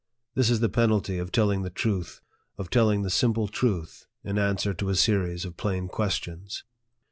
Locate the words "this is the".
0.33-0.67